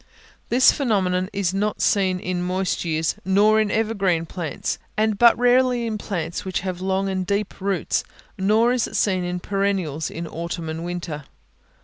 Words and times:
This 0.49 0.71
phenomenon 0.71 1.29
is 1.31 1.53
not 1.53 1.79
seen 1.79 2.19
in 2.19 2.41
moist 2.41 2.83
years, 2.83 3.13
nor 3.23 3.61
in 3.61 3.69
evergreen 3.69 4.25
plants, 4.25 4.79
and 4.97 5.15
but 5.15 5.37
rarely 5.37 5.85
in 5.85 5.99
plants 5.99 6.43
which 6.43 6.61
have 6.61 6.81
long 6.81 7.07
and 7.07 7.23
deep 7.23 7.61
roots, 7.61 8.03
nor 8.35 8.73
is 8.73 8.87
it 8.87 8.95
seen 8.95 9.23
in 9.23 9.39
perennials 9.39 10.09
in 10.09 10.25
autumn 10.25 10.69
and 10.69 10.83
winter. 10.83 11.25